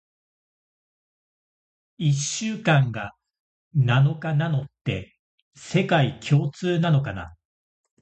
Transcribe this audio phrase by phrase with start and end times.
[1.99, 3.11] 一週間が
[3.75, 5.15] 七日なのって、
[5.53, 7.35] 世界共通なのかな？